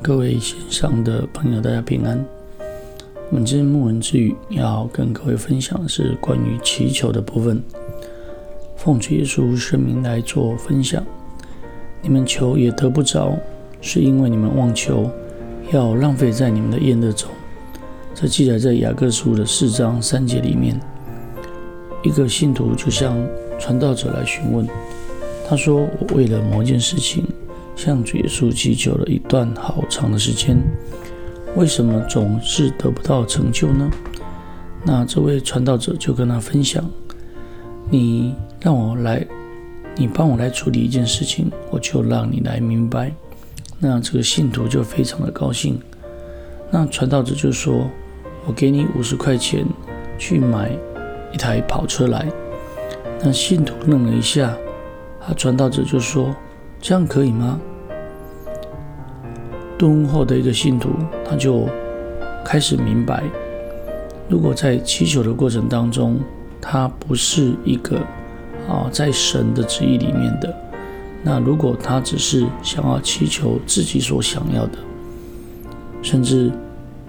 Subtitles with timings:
[0.00, 2.24] 各位线上的朋友，大家平安。
[3.30, 7.60] 我们今天牧人之语要跟各位分享的是关于祈求的部分。
[8.76, 11.04] 奉主耶稣圣名来做分享。
[12.00, 13.36] 你们求也得不着，
[13.80, 15.10] 是因为你们妄求，
[15.72, 17.28] 要浪费在你们的宴乐中。
[18.14, 20.80] 这记载在雅各书的四章三节里面。
[22.04, 23.18] 一个信徒就向
[23.58, 24.66] 传道者来询问，
[25.46, 27.26] 他说：“我为了某件事情。”
[27.78, 30.60] 向主耶稣祈求了一段好长的时间，
[31.54, 33.88] 为什么总是得不到成就呢？
[34.84, 36.84] 那这位传道者就跟他分享
[37.88, 39.24] ：“你让我来，
[39.96, 43.12] 你帮我来处理一件事情，我就让你来明白。”
[43.78, 45.80] 那这个信徒就非常的高兴。
[46.72, 47.88] 那传道者就说
[48.44, 49.64] ：“我给你五十块钱
[50.18, 50.72] 去买
[51.32, 52.26] 一台跑车来。”
[53.22, 54.56] 那信徒愣了一下，
[55.24, 56.34] 他传道者就说
[56.82, 57.60] ：“这样可以吗？”
[59.78, 60.90] 顿悟后的一个信徒，
[61.24, 61.68] 他就
[62.44, 63.22] 开始明白，
[64.28, 66.18] 如果在祈求的过程当中，
[66.60, 67.96] 他不是一个
[68.68, 70.52] 啊在神的旨意里面的，
[71.22, 74.78] 那如果他只是想要祈求自己所想要的，
[76.02, 76.50] 甚至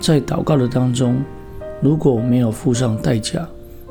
[0.00, 1.22] 在祷告的当中，
[1.82, 3.46] 如果没有付上代价，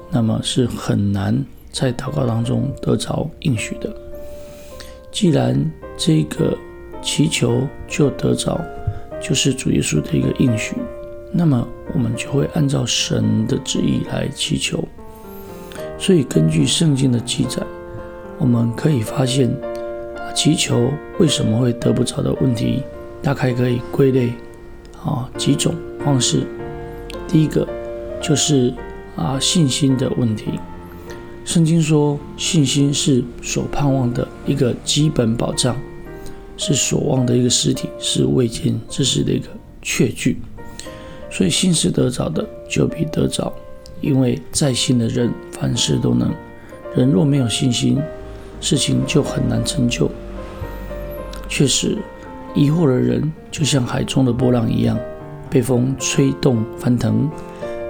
[0.09, 1.37] 那么是很难
[1.71, 3.95] 在祷告当中得着应许的。
[5.11, 5.63] 既然
[5.95, 6.57] 这个。
[7.03, 8.59] 祈求就得着，
[9.21, 10.75] 就是主耶稣的一个应许。
[11.31, 14.83] 那么我们就会按照神的旨意来祈求。
[15.97, 17.61] 所以根据圣经的记载，
[18.37, 19.53] 我们可以发现，
[20.33, 22.83] 祈求为什么会得不着的问题，
[23.21, 24.33] 大概可以归类
[25.03, 26.43] 啊几种方式。
[27.27, 27.67] 第一个
[28.21, 28.73] 就是
[29.15, 30.59] 啊信心的问题。
[31.45, 35.75] 圣经说，信心是所盼望的一个基本保障。
[36.57, 39.47] 是所望的一个实体，是未见之事的一个
[39.81, 40.37] 确据，
[41.29, 43.51] 所以信是得着的，就必得着。
[44.01, 46.31] 因为在信的人，凡事都能。
[46.95, 47.99] 人若没有信心，
[48.61, 50.11] 事情就很难成就。
[51.49, 51.97] 确实，
[52.53, 54.99] 疑惑的人就像海中的波浪一样，
[55.49, 57.29] 被风吹动翻腾。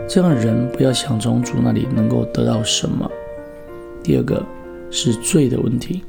[0.08, 3.10] 这样的人不要想从主那里能够得到什么。
[4.04, 4.46] 第二个
[4.92, 6.04] 是罪的问题，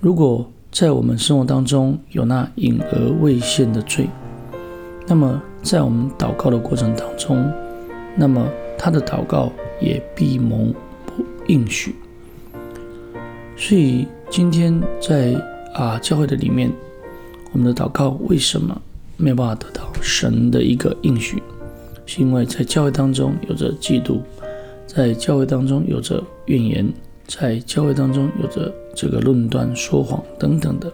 [0.00, 4.08] 如果在我们生活当中有那隐而未现的罪，
[5.06, 7.52] 那么在我们祷告的过程当中，
[8.16, 10.72] 那么他的祷告也必蒙
[11.04, 11.94] 不应许。
[13.54, 15.34] 所以今天在
[15.74, 16.72] 啊教会的里面，
[17.52, 18.80] 我们的祷告为什么
[19.18, 21.42] 没有办法得到神的一个应许？
[22.06, 24.20] 是因为在教会当中有着嫉妒，
[24.86, 26.90] 在教会当中有着怨言。
[27.28, 30.92] 在教会当中有着这个论断、说谎等等的，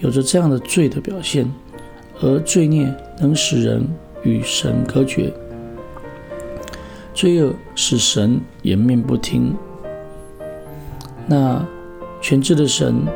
[0.00, 1.50] 有着这样的罪的表现，
[2.20, 3.86] 而罪孽能使人
[4.22, 5.32] 与神隔绝，
[7.14, 9.54] 罪恶使神颜面不听。
[11.26, 11.64] 那
[12.20, 13.06] 全知的神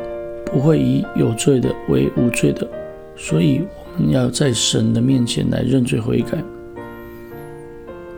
[0.45, 2.67] 不会以有罪的为无罪的，
[3.15, 3.61] 所以
[3.97, 6.37] 我们要在神的面前来认罪悔改。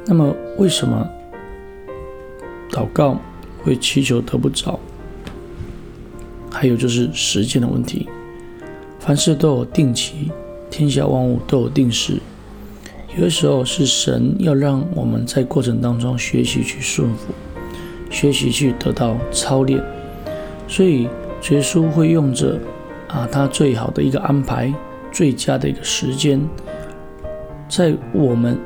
[0.06, 1.06] 那么为什么
[2.72, 3.20] 祷告
[3.64, 4.80] 会祈求得不着，
[6.60, 8.10] 还有就是时间的问题。
[9.00, 10.32] 凡事都有定期，
[10.72, 12.20] 天下万物都有定时。
[13.16, 17.32] 有的时候是神要让我们在过程当中学习去顺服，
[18.10, 19.80] 学习去得到操练。
[20.68, 21.04] 所以
[21.52, 22.60] 耶稣会用着
[23.08, 24.74] 啊，他最好的一个安排，
[25.12, 26.42] 最佳的一个时间，
[27.70, 28.58] 在我们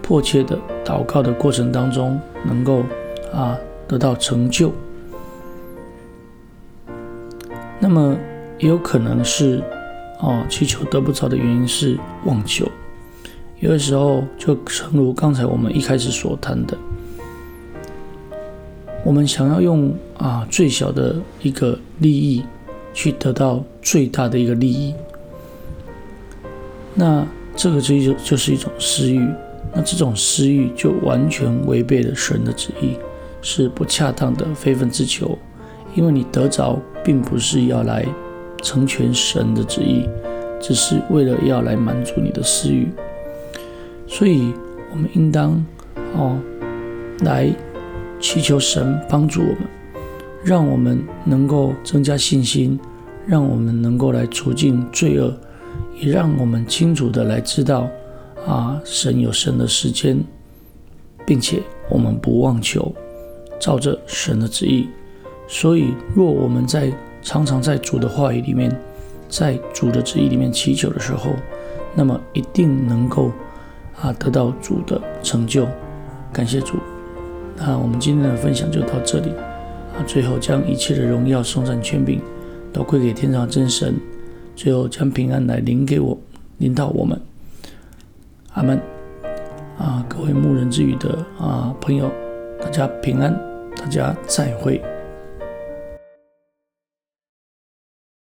[0.00, 2.82] 迫切的祷告的过程当中，能够
[3.30, 3.58] 啊。
[3.88, 4.72] 得到成就，
[7.88, 8.18] 那么
[8.58, 9.62] 也有可能是
[10.18, 12.68] 哦，祈求得不着的原因是妄求。
[13.60, 16.76] 有的时候就诚如刚才我们一开始所谈的，
[19.04, 22.44] 我们想要用啊最小的一个利益
[22.92, 24.92] 去得到最大的一个利益，
[26.92, 27.24] 那
[27.54, 29.24] 这个就就是一种私欲，
[29.72, 32.96] 那这种私欲就完全违背了神的旨意。
[33.42, 35.38] 是不恰当的非分之求，
[35.96, 38.06] 因为你得着并不是要来
[38.62, 40.06] 成全神的旨意，
[40.60, 42.88] 只是为了要来满足你的私欲。
[44.06, 44.52] 所以，
[44.92, 45.64] 我们应当
[46.14, 46.38] 哦
[47.20, 47.50] 来
[48.20, 49.58] 祈求神帮助我们，
[50.44, 52.78] 让我们能够增加信心，
[53.26, 55.34] 让我们能够来除尽罪恶，
[55.98, 57.88] 也让我们清楚的来知道
[58.46, 60.22] 啊，神有神的时间，
[61.24, 62.94] 并且我们不妄求。
[63.58, 64.86] 照着神的旨意，
[65.48, 68.70] 所以若我们在常常在主的话语里面，
[69.28, 71.30] 在主的旨意里面祈求的时候，
[71.94, 73.30] 那么一定能够
[74.00, 75.66] 啊得到主的成就。
[76.32, 76.76] 感谢主。
[77.56, 79.30] 那我们今天的分享就到这里
[79.96, 80.04] 啊。
[80.06, 82.20] 最后将一切的荣耀、送上、权柄
[82.72, 83.94] 都归给天上真神。
[84.54, 86.16] 最后将平安来临给我，
[86.58, 87.20] 临到我们。
[88.54, 88.80] 阿门。
[89.78, 92.10] 啊，各位牧人之语的啊朋友，
[92.60, 93.34] 大家平安，
[93.76, 94.82] 大家再会。